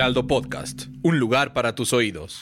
[0.00, 2.40] Heraldo Podcast, un lugar para tus oídos.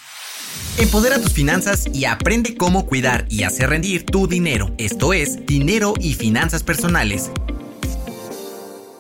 [0.79, 4.72] Empodera tus finanzas y aprende cómo cuidar y hacer rendir tu dinero.
[4.79, 7.32] Esto es Dinero y Finanzas Personales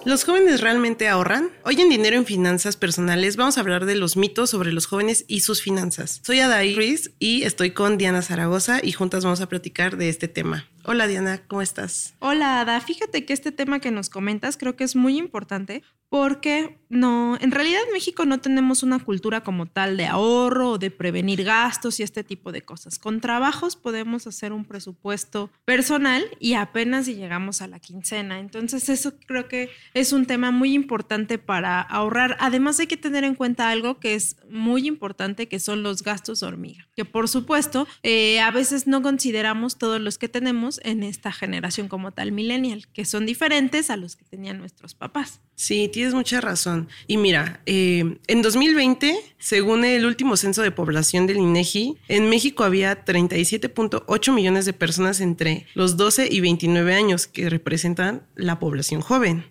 [0.08, 1.50] ¿Los jóvenes realmente ahorran?
[1.64, 5.26] Hoy en Dinero en Finanzas Personales vamos a hablar de los mitos sobre los jóvenes
[5.28, 6.22] y sus finanzas.
[6.24, 10.26] Soy Adaí Ruiz y estoy con Diana Zaragoza y juntas vamos a platicar de este
[10.26, 10.66] tema.
[10.90, 12.14] Hola Diana, ¿cómo estás?
[12.18, 16.78] Hola Ada, fíjate que este tema que nos comentas creo que es muy importante porque
[16.88, 20.90] no, en realidad en México no tenemos una cultura como tal de ahorro o de
[20.90, 22.98] prevenir gastos y este tipo de cosas.
[22.98, 28.40] Con trabajos podemos hacer un presupuesto personal y apenas si llegamos a la quincena.
[28.40, 32.38] Entonces eso creo que es un tema muy importante para ahorrar.
[32.40, 36.42] Además hay que tener en cuenta algo que es muy importante, que son los gastos
[36.42, 41.32] hormiga, que por supuesto eh, a veces no consideramos todos los que tenemos en esta
[41.32, 45.40] generación como tal millennial, que son diferentes a los que tenían nuestros papás.
[45.54, 46.88] Sí, tienes mucha razón.
[47.06, 52.62] Y mira, eh, en 2020, según el último censo de población del INEGI, en México
[52.62, 59.00] había 37.8 millones de personas entre los 12 y 29 años que representan la población
[59.00, 59.44] joven,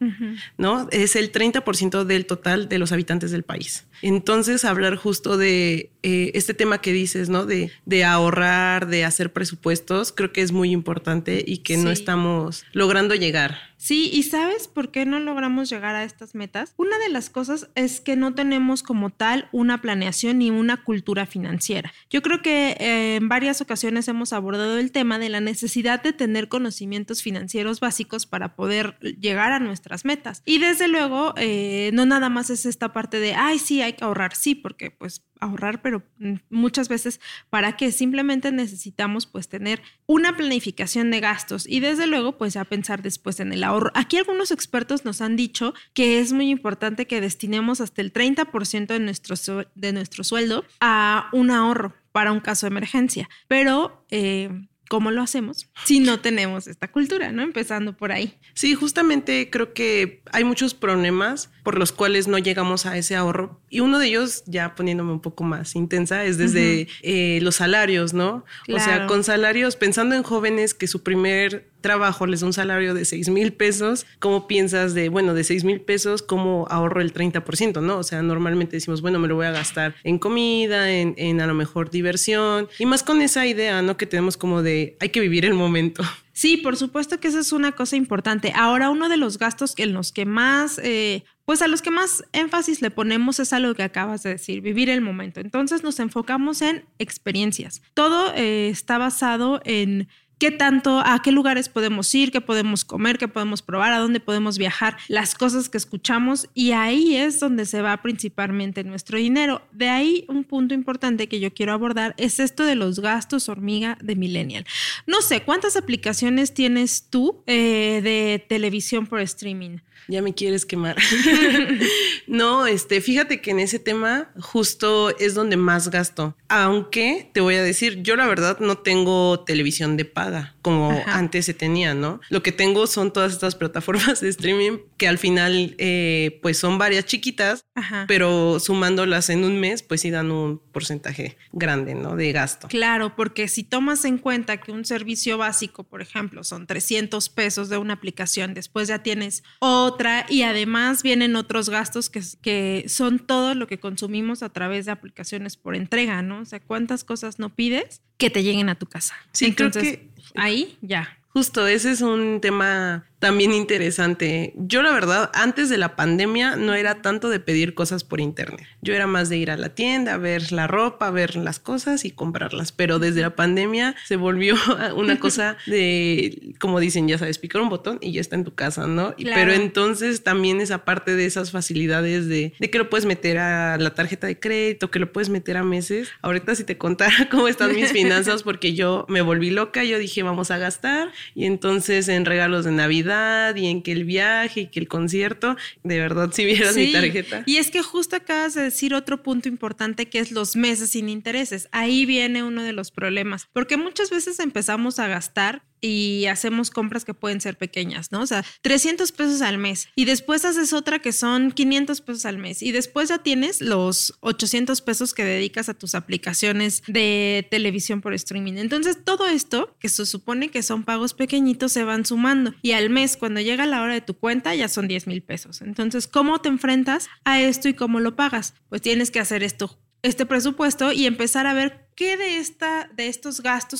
[0.58, 0.88] ¿no?
[0.92, 3.87] Es el 30% del total de los habitantes del país.
[4.02, 7.46] Entonces, hablar justo de eh, este tema que dices, ¿no?
[7.46, 12.66] De, de, ahorrar, de hacer presupuestos, creo que es muy importante y que no estamos
[12.74, 13.58] logrando llegar.
[13.78, 16.74] Sí, y ¿sabes por qué no logramos llegar a estas metas?
[16.78, 21.28] Una de las cosas es que no tenemos como tal una planeación ni una cultura
[21.28, 21.94] financiera.
[22.10, 26.12] Yo creo que eh, en varias ocasiones hemos abordado el tema de la necesidad de
[26.12, 30.42] tener conocimientos financieros básicos para poder llegar a nuestras metas.
[30.46, 34.04] Y desde luego, eh, no nada más es esta parte de, ay, sí, hay que
[34.04, 39.82] ahorrar, sí, porque pues ahorrar, pero mm, muchas veces para qué simplemente necesitamos pues tener
[40.06, 43.92] una planificación de gastos y desde luego pues ya pensar después en el ahorro.
[43.94, 48.88] Aquí algunos expertos nos han dicho que es muy importante que destinemos hasta el 30%
[48.88, 49.36] de nuestro,
[49.76, 54.06] de nuestro sueldo a un ahorro para un caso de emergencia, pero...
[54.10, 54.50] Eh,
[54.90, 57.42] ¿Cómo lo hacemos si no tenemos esta cultura, no?
[57.42, 58.36] Empezando por ahí.
[58.54, 63.60] Sí, justamente creo que hay muchos problemas por los cuales no llegamos a ese ahorro.
[63.70, 68.14] Y uno de ellos, ya poniéndome un poco más intensa, es desde eh, los salarios,
[68.14, 68.46] ¿no?
[68.74, 72.94] O sea, con salarios, pensando en jóvenes que su primer trabajo les da un salario
[72.94, 77.14] de 6 mil pesos, ¿cómo piensas de, bueno, de 6 mil pesos, cómo ahorro el
[77.14, 77.98] 30%, ¿no?
[77.98, 81.54] O sea, normalmente decimos, bueno, me lo voy a gastar en comida, en, a lo
[81.54, 83.98] mejor diversión, y más con esa idea, ¿no?
[83.98, 86.04] Que tenemos como de, hay que vivir el momento.
[86.38, 88.54] Sí, por supuesto que esa es una cosa importante.
[88.56, 92.24] Ahora, uno de los gastos en los que más, eh, pues a los que más
[92.32, 95.40] énfasis le ponemos es a lo que acabas de decir, vivir el momento.
[95.40, 97.82] Entonces nos enfocamos en experiencias.
[97.96, 103.18] Todo eh, está basado en qué tanto, a qué lugares podemos ir, qué podemos comer,
[103.18, 107.66] qué podemos probar, a dónde podemos viajar, las cosas que escuchamos y ahí es donde
[107.66, 109.62] se va principalmente nuestro dinero.
[109.72, 113.98] De ahí un punto importante que yo quiero abordar es esto de los gastos hormiga
[114.02, 114.66] de millennial.
[115.06, 119.78] No sé, ¿cuántas aplicaciones tienes tú eh, de televisión por streaming?
[120.08, 120.96] Ya me quieres quemar.
[122.28, 126.36] no, este, fíjate que en ese tema justo es donde más gasto.
[126.50, 131.46] Aunque te voy a decir, yo la verdad no tengo televisión de paga como antes
[131.46, 132.20] se tenía, ¿no?
[132.28, 136.78] Lo que tengo son todas estas plataformas de streaming que al final, eh, pues son
[136.78, 137.62] varias chiquitas,
[138.06, 142.18] pero sumándolas en un mes, pues sí dan un porcentaje grande, ¿no?
[142.18, 142.68] De gasto.
[142.68, 147.70] Claro, porque si tomas en cuenta que un servicio básico, por ejemplo, son 300 pesos
[147.70, 153.20] de una aplicación, después ya tienes otra y además vienen otros gastos que, que son
[153.20, 156.42] todo lo que consumimos a través de aplicaciones por entrega, ¿no?
[156.42, 159.16] O sea, ¿cuántas cosas no pides que te lleguen a tu casa?
[159.32, 161.18] Sí, Entonces, creo que ahí ya.
[161.30, 164.54] Justo, ese es un tema también interesante.
[164.56, 168.68] Yo la verdad, antes de la pandemia no era tanto de pedir cosas por internet.
[168.82, 172.12] Yo era más de ir a la tienda, ver la ropa, ver las cosas y
[172.12, 172.72] comprarlas.
[172.72, 174.56] Pero desde la pandemia se volvió
[174.96, 178.54] una cosa de, como dicen, ya sabes, picar un botón y ya está en tu
[178.54, 179.16] casa, ¿no?
[179.18, 183.78] Pero entonces también esa parte de esas facilidades de, de, que lo puedes meter a
[183.78, 186.10] la tarjeta de crédito, que lo puedes meter a meses.
[186.22, 190.22] Ahorita si te contara cómo están mis finanzas, porque yo me volví loca, yo dije
[190.22, 193.07] vamos a gastar y entonces en regalos de Navidad
[193.56, 197.44] y en que el viaje y que el concierto, de verdad, si vieras mi tarjeta.
[197.46, 201.10] Y es que justo acabas de decir otro punto importante que es los meses sin
[201.10, 201.70] intereses.
[201.72, 207.06] Ahí viene uno de los problemas, porque muchas veces empezamos a gastar y hacemos compras
[207.06, 208.22] que pueden ser pequeñas, ¿no?
[208.22, 212.38] O sea, 300 pesos al mes y después haces otra que son 500 pesos al
[212.38, 218.02] mes y después ya tienes los 800 pesos que dedicas a tus aplicaciones de televisión
[218.02, 218.54] por streaming.
[218.54, 222.90] Entonces, todo esto, que se supone que son pagos pequeñitos, se van sumando y al
[222.90, 225.62] mes, cuando llega la hora de tu cuenta, ya son 10 mil pesos.
[225.62, 228.54] Entonces, ¿cómo te enfrentas a esto y cómo lo pagas?
[228.70, 233.08] Pues tienes que hacer esto este presupuesto y empezar a ver qué de esta de
[233.08, 233.80] estos gastos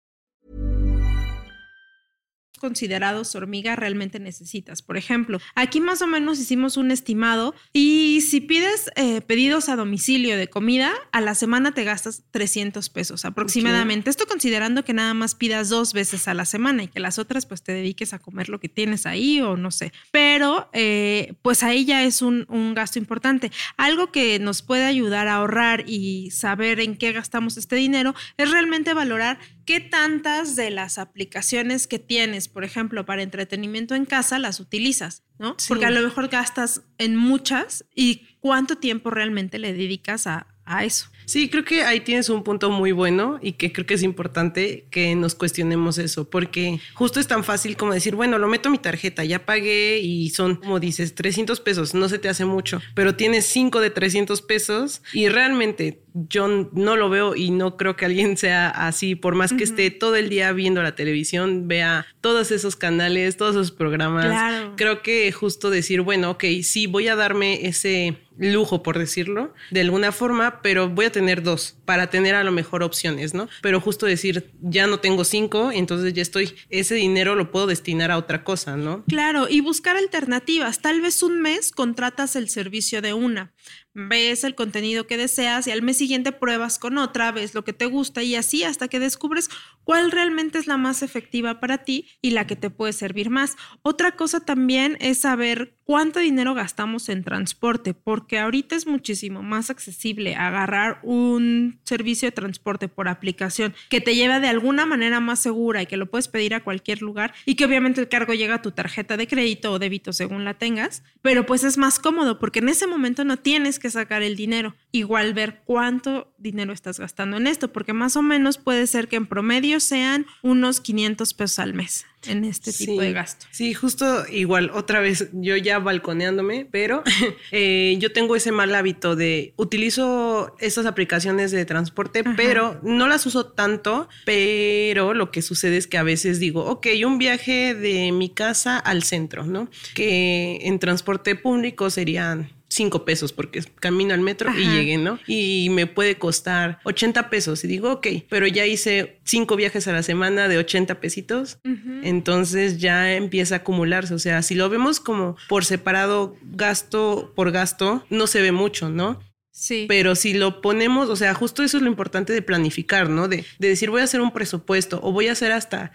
[2.61, 4.83] considerados hormiga realmente necesitas.
[4.83, 9.75] Por ejemplo, aquí más o menos hicimos un estimado y si pides eh, pedidos a
[9.75, 14.11] domicilio de comida, a la semana te gastas 300 pesos aproximadamente.
[14.11, 17.47] Esto considerando que nada más pidas dos veces a la semana y que las otras
[17.47, 19.91] pues te dediques a comer lo que tienes ahí o no sé.
[20.11, 23.51] Pero eh, pues ahí ya es un, un gasto importante.
[23.75, 28.51] Algo que nos puede ayudar a ahorrar y saber en qué gastamos este dinero es
[28.51, 34.39] realmente valorar qué tantas de las aplicaciones que tienes, por ejemplo, para entretenimiento en casa,
[34.39, 35.55] las utilizas, ¿no?
[35.57, 35.67] Sí.
[35.67, 40.85] Porque a lo mejor gastas en muchas y cuánto tiempo realmente le dedicas a, a
[40.85, 41.09] eso.
[41.31, 44.83] Sí, creo que ahí tienes un punto muy bueno y que creo que es importante
[44.91, 48.71] que nos cuestionemos eso, porque justo es tan fácil como decir, bueno, lo meto a
[48.73, 52.81] mi tarjeta, ya pagué y son, como dices, 300 pesos, no se te hace mucho,
[52.95, 57.95] pero tienes 5 de 300 pesos y realmente yo no lo veo y no creo
[57.95, 62.05] que alguien sea así, por más que esté todo el día viendo la televisión, vea
[62.19, 64.25] todos esos canales, todos esos programas.
[64.25, 64.73] Claro.
[64.75, 69.81] Creo que justo decir, bueno, ok, sí, voy a darme ese lujo, por decirlo, de
[69.81, 73.47] alguna forma, pero voy a tener dos para tener a lo mejor opciones, ¿no?
[73.61, 78.11] Pero justo decir, ya no tengo cinco, entonces ya estoy, ese dinero lo puedo destinar
[78.11, 79.03] a otra cosa, ¿no?
[79.07, 80.81] Claro, y buscar alternativas.
[80.81, 83.53] Tal vez un mes contratas el servicio de una,
[83.93, 87.73] ves el contenido que deseas y al mes siguiente pruebas con otra, ves lo que
[87.73, 89.49] te gusta y así hasta que descubres
[89.83, 93.57] cuál realmente es la más efectiva para ti y la que te puede servir más.
[93.81, 99.69] Otra cosa también es saber cuánto dinero gastamos en transporte, porque ahorita es muchísimo más
[99.69, 105.39] accesible agarrar un servicio de transporte por aplicación que te lleva de alguna manera más
[105.39, 108.55] segura y que lo puedes pedir a cualquier lugar y que obviamente el cargo llega
[108.55, 112.39] a tu tarjeta de crédito o débito según la tengas, pero pues es más cómodo
[112.39, 114.75] porque en ese momento no tienes que sacar el dinero.
[114.93, 119.15] Igual ver cuánto dinero estás gastando en esto, porque más o menos puede ser que
[119.17, 122.99] en promedio sean unos 500 pesos al mes en este tipo Sí.
[122.99, 123.47] de gasto.
[123.49, 127.03] Sí, justo igual, otra vez yo ya balconeándome, pero
[127.51, 133.25] eh, yo tengo ese mal hábito de utilizo esas aplicaciones de transporte, pero no las
[133.25, 138.11] uso tanto, pero lo que sucede es que a veces digo, ok, un viaje de
[138.11, 139.69] mi casa al centro, ¿no?
[139.95, 145.19] Que en transporte público serían cinco pesos porque camino al metro y llegué, ¿no?
[145.27, 147.63] Y me puede costar 80 pesos.
[147.63, 151.59] Y digo, ok, pero ya hice cinco viajes a la semana de 80 pesitos.
[152.03, 154.13] Entonces ya empieza a acumularse.
[154.13, 158.89] O sea, si lo vemos como por separado, gasto por gasto, no se ve mucho,
[158.89, 159.19] ¿no?
[159.53, 159.85] Sí.
[159.89, 163.27] Pero si lo ponemos, o sea, justo eso es lo importante de planificar, ¿no?
[163.27, 165.91] De, de decir, voy a hacer un presupuesto o voy a hacer hasta,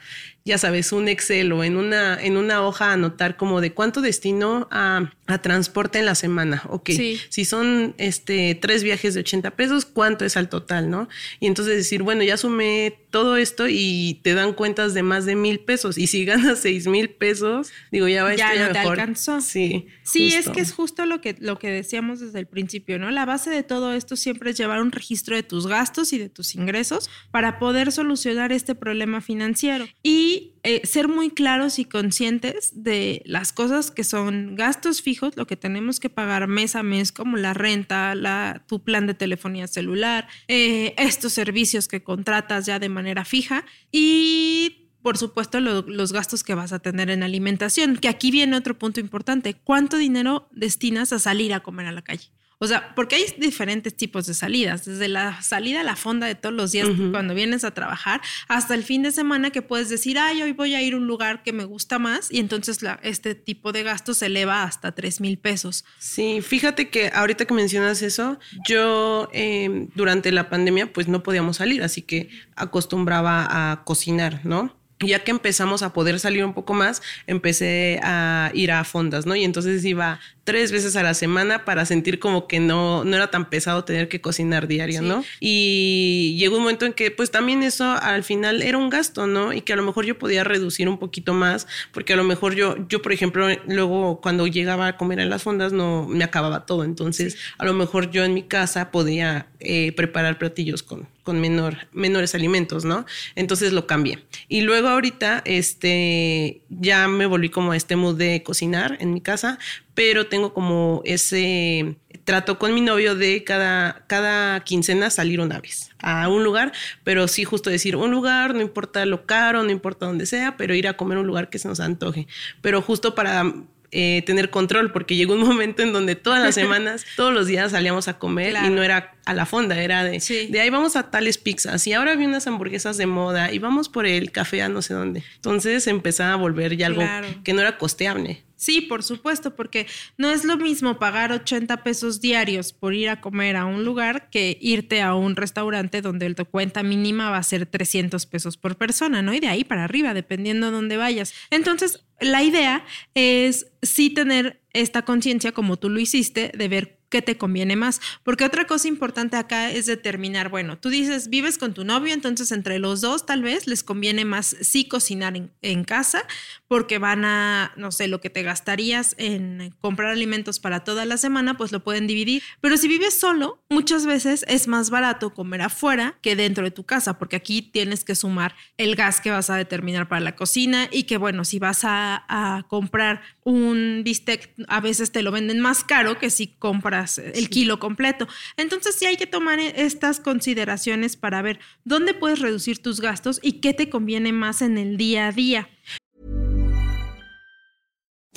[0.46, 4.68] ya sabes, un Excel o en una, en una hoja anotar como de cuánto destino
[4.70, 6.62] a, a transporte en la semana.
[6.70, 7.20] Ok, Sí.
[7.30, 11.08] si son este, tres viajes de 80 pesos, ¿cuánto es al total, no?
[11.40, 15.34] Y entonces decir, bueno, ya sumé todo esto y te dan cuentas de más de
[15.34, 15.98] mil pesos.
[15.98, 19.00] Y si ganas seis mil pesos, digo, ya va Ya esto no te mejor.
[19.00, 19.40] alcanzó.
[19.40, 19.88] Sí.
[20.04, 23.10] Sí, es que es justo lo que, lo que decíamos desde el principio, ¿no?
[23.10, 26.28] La base de todo esto siempre es llevar un registro de tus gastos y de
[26.28, 32.70] tus ingresos para poder solucionar este problema financiero y eh, ser muy claros y conscientes
[32.74, 37.12] de las cosas que son gastos fijos, lo que tenemos que pagar mes a mes,
[37.12, 42.78] como la renta, la, tu plan de telefonía celular, eh, estos servicios que contratas ya
[42.78, 47.96] de manera fija y por supuesto, lo- los gastos que vas a tener en alimentación,
[47.96, 49.54] que aquí viene otro punto importante.
[49.54, 52.30] ¿Cuánto dinero destinas a salir a comer a la calle?
[52.58, 56.34] O sea, porque hay diferentes tipos de salidas, desde la salida a la fonda de
[56.34, 60.18] todos los días cuando vienes a trabajar hasta el fin de semana que puedes decir,
[60.18, 62.98] ay, hoy voy a ir a un lugar que me gusta más y entonces la,
[63.02, 65.84] este tipo de gasto se eleva hasta 3 mil pesos.
[65.98, 71.58] Sí, fíjate que ahorita que mencionas eso, yo em, durante la pandemia pues no podíamos
[71.58, 74.75] salir, así que acostumbraba a cocinar, ¿no?
[75.00, 79.36] Ya que empezamos a poder salir un poco más, empecé a ir a fondas, ¿no?
[79.36, 83.30] Y entonces iba tres veces a la semana para sentir como que no, no era
[83.30, 85.22] tan pesado tener que cocinar diario, ¿no?
[85.38, 89.52] Y llegó un momento en que pues también eso al final era un gasto, ¿no?
[89.52, 92.54] Y que a lo mejor yo podía reducir un poquito más, porque a lo mejor
[92.54, 96.64] yo, yo por ejemplo, luego cuando llegaba a comer en las fondas no me acababa
[96.64, 101.40] todo, entonces a lo mejor yo en mi casa podía eh, preparar platillos con, con
[101.40, 103.04] menor, menores alimentos, ¿no?
[103.34, 104.20] Entonces lo cambié.
[104.46, 109.20] Y luego ahorita, este, ya me volví como a este mood de cocinar en mi
[109.20, 109.58] casa,
[109.94, 115.90] pero tengo como ese trato con mi novio de cada, cada quincena salir una vez
[115.98, 120.06] a un lugar, pero sí justo decir un lugar, no importa lo caro, no importa
[120.06, 122.28] dónde sea, pero ir a comer un lugar que se nos antoje.
[122.60, 123.52] Pero justo para
[123.92, 127.72] eh, tener control, porque llegó un momento en donde todas las semanas, todos los días
[127.72, 131.10] salíamos a comer y no era a la fonda, era de, de ahí vamos a
[131.10, 134.68] tales pizzas y ahora vi unas hamburguesas de moda y vamos por el café a
[134.68, 135.22] no sé dónde.
[135.34, 137.02] Entonces empezaba a volver ya algo
[137.42, 138.45] que no era costeable.
[138.66, 139.86] Sí, por supuesto, porque
[140.18, 144.28] no es lo mismo pagar 80 pesos diarios por ir a comer a un lugar
[144.28, 148.74] que irte a un restaurante donde tu cuenta mínima va a ser 300 pesos por
[148.74, 149.32] persona, ¿no?
[149.32, 151.32] Y de ahí para arriba, dependiendo de dónde vayas.
[151.50, 157.36] Entonces, la idea es sí tener esta conciencia, como tú lo hiciste, de ver te
[157.36, 158.00] conviene más.
[158.22, 162.52] Porque otra cosa importante acá es determinar, bueno, tú dices, vives con tu novio, entonces
[162.52, 166.24] entre los dos tal vez les conviene más sí cocinar en, casa,
[166.68, 171.16] porque van a, no sé, lo que te gastarías en comprar alimentos para toda la
[171.16, 172.42] semana, pues lo pueden dividir.
[172.60, 176.84] Pero si vives solo, muchas veces es más barato comer afuera que dentro de tu
[176.84, 180.88] casa, porque aquí tienes que sumar el gas que vas a determinar para la cocina
[180.90, 185.84] y que, bueno, si vas a comprar un bistec, a veces te lo venden más
[185.84, 188.26] caro que si compras el kilo completo.
[188.56, 193.38] Entonces sí hay que tomar e-, estas consideraciones para ver dónde puedes reducir tus gastos
[193.42, 195.68] y qué te conviene más en el día a día.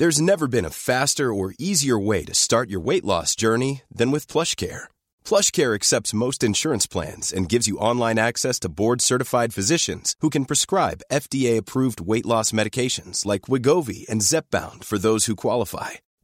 [0.00, 4.10] There's never been a faster or easier way to start your weight loss journey than
[4.10, 4.88] with PlushCare.
[5.26, 10.46] PlushCare accepts most insurance plans and gives you online access to board-certified physicians who can
[10.46, 16.00] prescribe FDA-approved weight loss medications like Wigovi and Zepbound for those who qualify.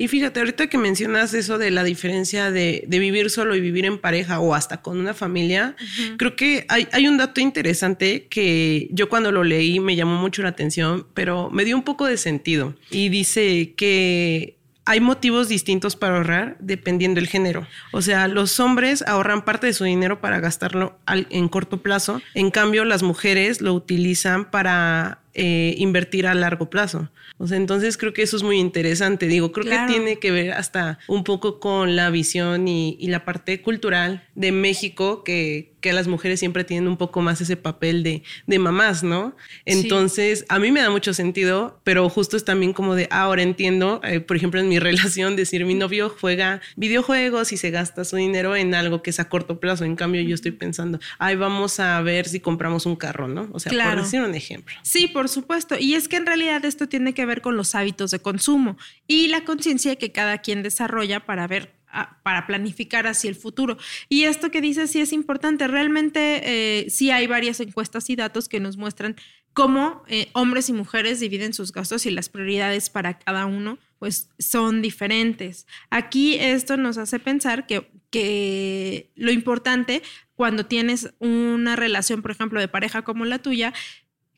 [0.00, 3.84] Y fíjate, ahorita que mencionas eso de la diferencia de, de vivir solo y vivir
[3.84, 5.76] en pareja o hasta con una familia,
[6.16, 10.40] creo que hay, hay, un dato interesante que yo cuando lo leí me llamó mucho
[10.40, 12.74] la atención, pero me dio un poco de sentido.
[12.90, 17.66] Y dice que hay motivos distintos para ahorrar dependiendo del género.
[17.92, 22.50] O sea, los hombres ahorran parte de su dinero para gastarlo en corto plazo, en
[22.50, 27.10] cambio las mujeres lo utilizan para eh, invertir a largo plazo.
[27.38, 29.26] O sea, entonces creo que eso es muy interesante.
[29.26, 33.24] Digo, creo que tiene que ver hasta un poco con la visión y, y la
[33.24, 38.02] parte cultural de México, que, que, las mujeres siempre tienen un poco más ese papel
[38.02, 39.34] de, de mamás, ¿no?
[39.64, 44.00] Entonces, a mí me da mucho sentido, pero justo es también como de, ahora entiendo,
[44.04, 48.16] eh, por ejemplo, en mi relación, decir, mi novio juega videojuegos y se gasta su
[48.16, 49.84] dinero en algo que es a corto plazo.
[49.84, 53.48] En cambio, yo estoy pensando, ay, vamos a ver si compramos un carro, ¿no?
[53.52, 54.74] O sea, por decir un ejemplo.
[54.82, 55.76] Sí, por supuesto.
[55.78, 59.28] Y es que en realidad esto tiene que ver con los hábitos de consumo y
[59.28, 61.79] la conciencia que cada quien desarrolla para ver ah,
[62.22, 63.76] para planificar hacia el futuro.
[64.08, 65.66] Y esto que dices sí es importante.
[65.68, 69.16] Realmente eh, sí hay varias encuestas y datos que nos muestran
[69.52, 74.30] cómo eh, hombres y mujeres dividen sus gastos y las prioridades para cada uno pues
[74.38, 75.66] son diferentes.
[75.90, 80.02] Aquí esto nos hace pensar que, que lo importante
[80.34, 83.74] cuando tienes una relación, por ejemplo, de pareja como la tuya,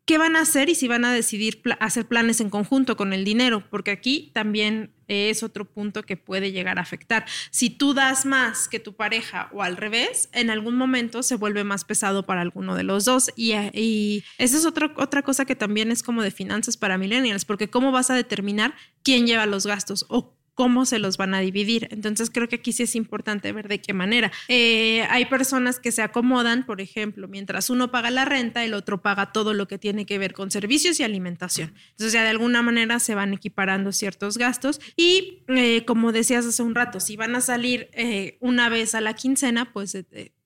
[0.04, 3.24] qué van a hacer y si van a decidir hacer planes en conjunto con el
[3.24, 7.26] dinero, porque aquí también es otro punto que puede llegar a afectar.
[7.50, 11.64] Si tú das más que tu pareja o al revés, en algún momento se vuelve
[11.64, 13.30] más pesado para alguno de los dos.
[13.36, 17.44] Y, y esa es otra otra cosa que también es como de finanzas para millennials,
[17.44, 21.40] porque cómo vas a determinar quién lleva los gastos o cómo se los van a
[21.40, 21.88] dividir.
[21.90, 24.32] Entonces creo que aquí sí es importante ver de qué manera.
[24.48, 29.02] Eh, hay personas que se acomodan, por ejemplo, mientras uno paga la renta, el otro
[29.02, 31.74] paga todo lo que tiene que ver con servicios y alimentación.
[31.90, 36.62] Entonces ya de alguna manera se van equiparando ciertos gastos y eh, como decías hace
[36.62, 39.96] un rato, si van a salir eh, una vez a la quincena, pues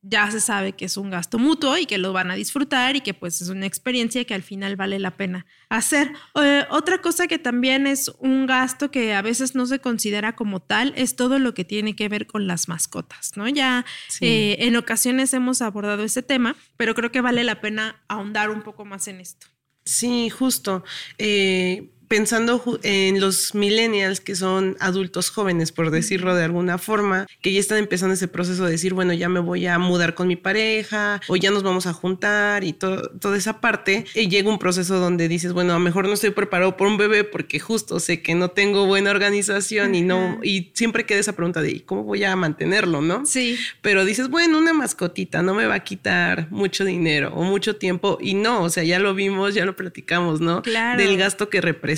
[0.08, 3.00] ya se sabe que es un gasto mutuo y que lo van a disfrutar y
[3.00, 6.12] que pues es una experiencia que al final vale la pena hacer.
[6.40, 10.60] Eh, otra cosa que también es un gasto que a veces no se considera como
[10.60, 13.48] tal es todo lo que tiene que ver con las mascotas, ¿no?
[13.48, 13.84] Ya
[14.20, 18.62] eh, en ocasiones hemos abordado ese tema, pero creo que vale la pena ahondar un
[18.62, 19.46] poco más en esto.
[19.84, 20.84] Sí, justo.
[21.16, 27.52] Eh, pensando en los millennials que son adultos jóvenes, por decirlo de alguna forma, que
[27.52, 30.36] ya están empezando ese proceso de decir, bueno, ya me voy a mudar con mi
[30.36, 34.98] pareja o ya nos vamos a juntar y toda esa parte, y llega un proceso
[34.98, 38.22] donde dices, bueno, a lo mejor no estoy preparado por un bebé porque justo sé
[38.22, 42.24] que no tengo buena organización y no, y siempre queda esa pregunta de, ¿cómo voy
[42.24, 43.26] a mantenerlo, no?
[43.26, 43.58] Sí.
[43.82, 48.18] Pero dices, bueno, una mascotita no me va a quitar mucho dinero o mucho tiempo
[48.20, 50.62] y no, o sea, ya lo vimos, ya lo platicamos, ¿no?
[50.62, 51.02] Claro.
[51.02, 51.95] Del gasto que representa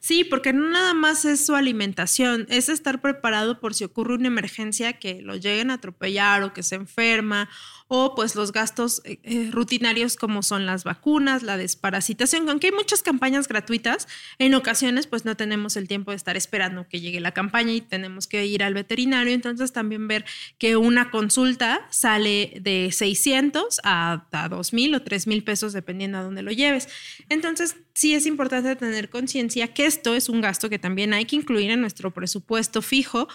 [0.00, 4.28] Sí, porque no nada más es su alimentación, es estar preparado por si ocurre una
[4.28, 7.48] emergencia que lo lleguen a atropellar o que se enferma
[7.88, 12.72] o pues los gastos eh, eh, rutinarios como son las vacunas, la desparasitación, aunque hay
[12.72, 14.06] muchas campañas gratuitas,
[14.38, 17.80] en ocasiones pues no tenemos el tiempo de estar esperando que llegue la campaña y
[17.80, 20.24] tenemos que ir al veterinario, entonces también ver
[20.58, 26.22] que una consulta sale de 600 a, a 2 o 3 mil pesos dependiendo a
[26.22, 26.88] dónde lo lleves.
[27.28, 31.36] Entonces sí es importante tener conciencia que esto es un gasto que también hay que
[31.36, 33.28] incluir en nuestro presupuesto fijo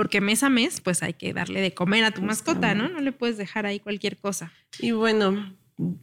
[0.00, 2.88] porque mes a mes, pues hay que darle de comer a tu mascota, ¿no?
[2.88, 4.50] No le puedes dejar ahí cualquier cosa.
[4.78, 5.54] Y bueno,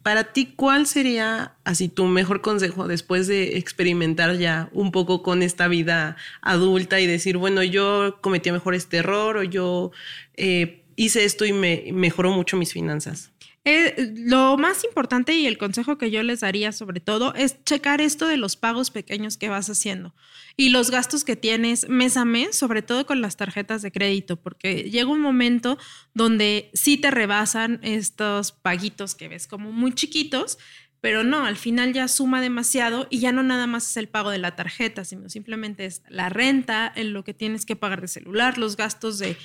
[0.04, 5.42] para ti, ¿cuál sería así tu mejor consejo después de experimentar ya un poco con
[5.42, 9.90] esta vida adulta y decir, bueno, yo cometí mejor este error o yo
[10.36, 13.32] eh, hice esto y me mejoró mucho mis finanzas?
[13.70, 18.00] Eh, lo más importante y el consejo que yo les daría sobre todo es checar
[18.00, 20.14] esto de los pagos pequeños que vas haciendo
[20.56, 24.40] y los gastos que tienes mes a mes, sobre todo con las tarjetas de crédito,
[24.40, 25.76] porque llega un momento
[26.14, 30.56] donde sí te rebasan estos paguitos que ves como muy chiquitos,
[31.02, 34.30] pero no, al final ya suma demasiado y ya no nada más es el pago
[34.30, 38.08] de la tarjeta, sino simplemente es la renta, en lo que tienes que pagar de
[38.08, 39.36] celular, los gastos de,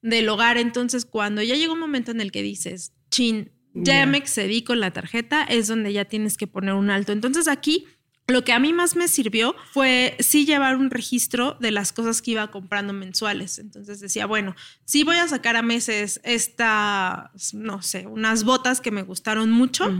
[0.00, 0.56] del hogar.
[0.56, 4.80] Entonces, cuando ya llega un momento en el que dices, chin, ya me excedí con
[4.80, 7.12] la tarjeta, es donde ya tienes que poner un alto.
[7.12, 7.86] Entonces aquí
[8.28, 12.22] lo que a mí más me sirvió fue sí llevar un registro de las cosas
[12.22, 13.58] que iba comprando mensuales.
[13.58, 18.90] Entonces decía, bueno, sí voy a sacar a meses estas, no sé, unas botas que
[18.90, 19.92] me gustaron mucho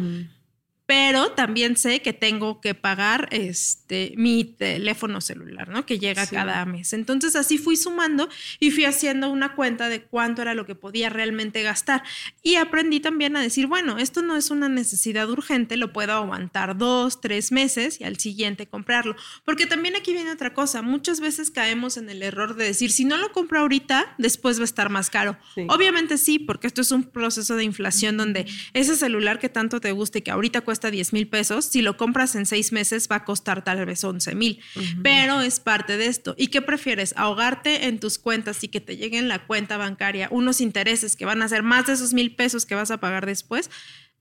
[0.87, 5.85] pero también sé que tengo que pagar este, mi teléfono celular, ¿no?
[5.85, 6.92] Que llega cada mes.
[6.92, 8.29] Entonces así fui sumando
[8.61, 12.05] y fui haciendo una cuenta de cuánto era lo que podía realmente gastar.
[12.40, 16.79] Y aprendí también a decir, bueno, esto no es una necesidad urgente, lo puedo aguantar
[16.79, 19.16] dos, tres meses y al siguiente comprarlo.
[19.44, 23.05] Porque también aquí viene otra cosa, muchas veces caemos en el error de decir, si
[23.05, 25.37] no lo compro ahorita, después va a estar más caro.
[25.68, 29.90] Obviamente sí, porque esto es un proceso de inflación donde ese celular que tanto te
[29.90, 33.08] gusta y que ahorita cuesta cuesta 10 mil pesos, si lo compras en seis meses
[33.10, 34.60] va a costar tal vez 11 mil,
[35.02, 36.34] pero es parte de esto.
[36.36, 37.14] ¿Y qué prefieres?
[37.16, 41.24] ¿Ahogarte en tus cuentas y que te llegue en la cuenta bancaria unos intereses que
[41.24, 43.70] van a ser más de esos mil pesos que vas a pagar después?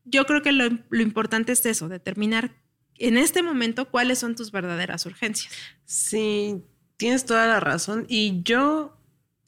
[0.06, 0.70] Yo creo que lo,
[1.02, 2.52] importante es eso, determinar
[2.98, 5.54] en este momento cuáles son tus verdaderas urgencias.
[5.84, 6.62] Sí,
[6.96, 8.06] tienes toda la razón.
[8.08, 8.98] Y yo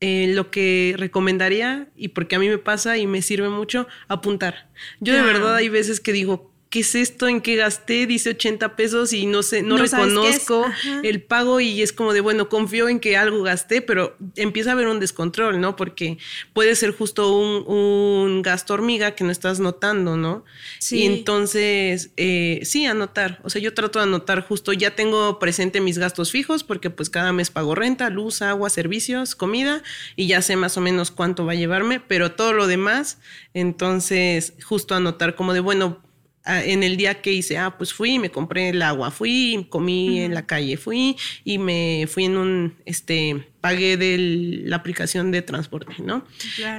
[0.02, 4.70] eh, lo que recomendaría, y porque a mí me pasa y me sirve mucho, apuntar.
[5.00, 7.28] Yo de verdad hay veces que digo, ¿qué es esto?
[7.28, 8.06] ¿En qué gasté?
[8.06, 10.64] Dice 80 pesos y no sé, no, reconozco
[11.02, 14.74] el pago y es como de, bueno, confío en que algo gasté, pero empieza a
[14.74, 15.76] haber un descontrol, ¿no?
[15.76, 16.20] Porque
[16.54, 20.46] puede ser justo un, gasto hormiga que no estás notando, ¿no?
[20.78, 21.00] Sí.
[21.00, 23.40] Y entonces, eh, sí, anotar.
[23.44, 27.10] O sea, yo trato de anotar justo, ya tengo presente mis gastos fijos porque pues
[27.10, 29.82] cada mes pago renta, luz, agua, servicios, comida
[30.16, 33.18] y ya sé más o menos cuánto va a llevarme, pero todo lo demás,
[33.56, 36.04] entonces justo anotar como de, bueno,
[36.48, 40.34] en el día que hice, ah, pues fui me compré el agua, fui comí en
[40.34, 44.18] la calle, fui y me fui en un, este, pagué de
[44.66, 46.26] la aplicación de transporte, ¿no?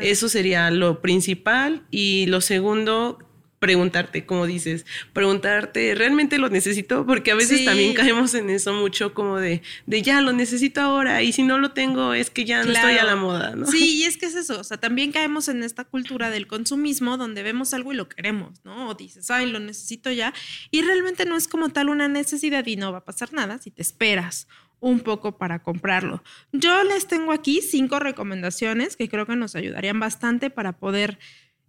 [0.00, 1.82] Eso sería lo principal.
[1.90, 3.18] Y lo segundo,
[3.58, 7.04] preguntarte, como dices, preguntarte, ¿realmente lo necesito?
[7.06, 11.22] Porque a veces también caemos en eso mucho como de, de ya lo necesito ahora
[11.22, 13.66] y si no lo tengo es que ya no estoy a la moda, ¿no?
[13.66, 17.16] Sí, y es que es eso, o sea, también caemos en esta cultura del consumismo
[17.16, 18.88] donde vemos algo y lo queremos, ¿no?
[18.88, 20.32] O dices, ay, lo necesito ya
[20.70, 23.70] y realmente no es como tal una necesidad y no va a pasar nada si
[23.70, 24.46] te esperas
[24.80, 26.22] un poco para comprarlo.
[26.52, 31.18] Yo les tengo aquí cinco recomendaciones que creo que nos ayudarían bastante para poder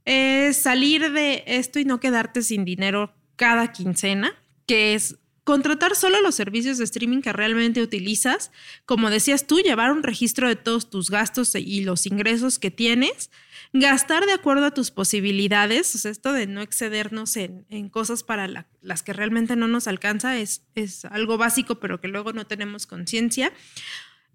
[0.09, 4.33] es salir de esto y no quedarte sin dinero cada quincena,
[4.65, 8.51] que es contratar solo los servicios de streaming que realmente utilizas,
[8.87, 13.29] como decías tú, llevar un registro de todos tus gastos y los ingresos que tienes,
[13.71, 19.13] gastar de acuerdo a tus posibilidades, esto de no excedernos en, cosas para las que
[19.13, 20.63] realmente no nos alcanza es
[21.11, 23.53] algo básico, pero que luego no tenemos conciencia.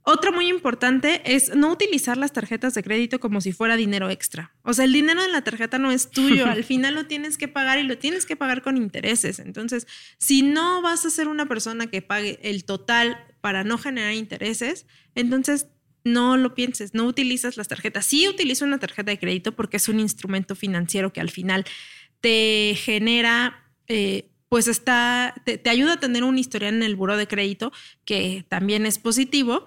[0.07, 4.55] Otro muy importante es no utilizar las tarjetas de crédito como si fuera dinero extra.
[4.63, 7.49] O sea, el dinero en la tarjeta no es tuyo, al final lo tienes que
[7.49, 9.39] pagar y lo tienes que pagar con intereses.
[9.39, 9.87] Entonces,
[10.19, 14.87] si no vas a ser una persona que pague el total para no generar intereses,
[15.15, 15.69] entonces
[16.05, 18.05] no lo pienses, no utilizas las tarjetas.
[18.05, 21.65] Sí utiliza una tarjeta de crédito porque es un instrumento financiero que al final
[22.21, 23.73] te genera...
[23.89, 27.73] Eh, pues está, te, te, ayuda a tener un historial en el buro de crédito
[28.05, 29.65] que también es positivo,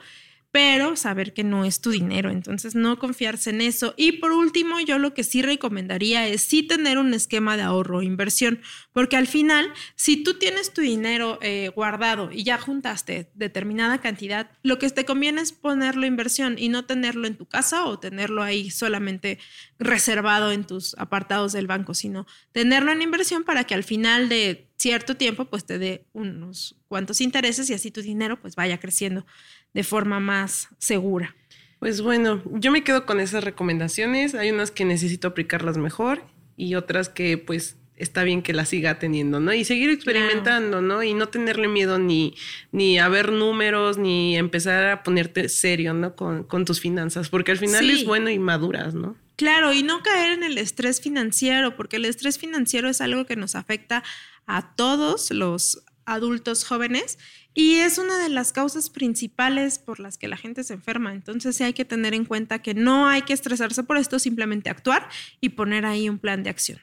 [0.57, 3.93] pero saber que no es tu dinero, entonces no confiarse en eso.
[3.95, 7.99] Y por último, yo lo que sí recomendaría es sí tener un esquema de ahorro
[7.99, 8.59] o inversión,
[8.91, 14.49] porque al final, si tú tienes tu dinero eh, guardado y ya juntaste determinada cantidad,
[14.63, 17.99] lo que te conviene es ponerlo en inversión y no tenerlo en tu casa o
[17.99, 19.37] tenerlo ahí solamente
[19.77, 24.67] reservado en tus apartados del banco, sino tenerlo en inversión para que al final de
[24.77, 29.25] cierto tiempo pues te dé unos cuantos intereses y así tu dinero pues vaya creciendo
[29.73, 31.35] de forma más segura.
[31.79, 34.33] Pues bueno, yo me quedo con esas recomendaciones.
[34.33, 36.23] Hay unas que necesito aplicarlas mejor
[36.55, 39.53] y otras que pues está bien que las siga teniendo, ¿no?
[39.53, 41.03] Y seguir experimentando, ¿no?
[41.03, 42.35] Y no tenerle miedo ni,
[42.71, 46.15] ni a ver números, ni empezar a ponerte serio, ¿no?
[46.15, 49.15] Con, con tus finanzas, porque al final es bueno y maduras, ¿no?
[49.35, 53.35] Claro, y no caer en el estrés financiero, porque el estrés financiero es algo que
[53.35, 54.03] nos afecta
[54.45, 57.19] a todos los adultos jóvenes
[57.53, 61.11] y es una de las causas principales por las que la gente se enferma.
[61.11, 64.71] Entonces sí hay que tener en cuenta que no hay que estresarse por esto, simplemente
[64.71, 65.07] actuar
[65.41, 66.79] y poner ahí un plan de acción.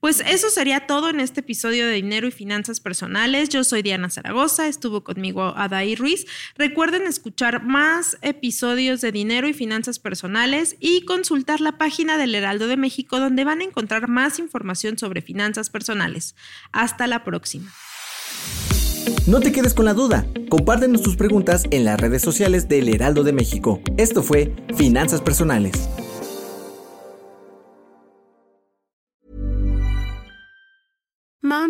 [0.00, 3.48] Pues eso sería todo en este episodio de Dinero y Finanzas Personales.
[3.48, 6.26] Yo soy Diana Zaragoza, estuvo conmigo Adair Ruiz.
[6.56, 12.66] Recuerden escuchar más episodios de Dinero y Finanzas Personales y consultar la página del Heraldo
[12.66, 16.34] de México donde van a encontrar más información sobre finanzas personales.
[16.72, 17.72] Hasta la próxima.
[19.26, 20.26] No te quedes con la duda.
[20.48, 23.80] Compártenos tus preguntas en las redes sociales del Heraldo de México.
[23.96, 25.88] Esto fue Finanzas Personales.